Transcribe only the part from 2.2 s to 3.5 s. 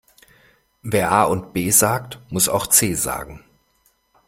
muss auch C sagen.